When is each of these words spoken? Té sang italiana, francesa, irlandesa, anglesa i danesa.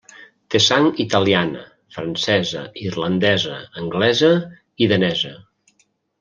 Té 0.53 0.59
sang 0.67 0.85
italiana, 1.03 1.61
francesa, 1.97 2.63
irlandesa, 2.85 3.59
anglesa 3.83 4.33
i 4.87 4.91
danesa. 4.95 5.37